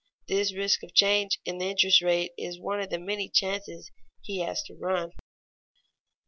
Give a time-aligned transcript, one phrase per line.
[0.27, 4.39] This risk of a change in the interest rate is one of many chances he
[4.39, 5.11] has to run.